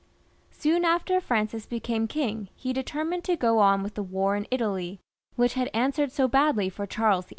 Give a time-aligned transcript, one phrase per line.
[0.49, 4.99] Soon after Francis became king, he settled to go on with the war in Italy/
[5.35, 7.29] which had answered so badly for Charles VIII.